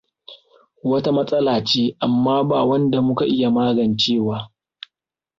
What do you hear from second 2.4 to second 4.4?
ba wanda muka iya magancewa.